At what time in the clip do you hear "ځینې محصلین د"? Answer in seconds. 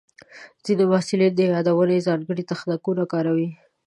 0.65-1.39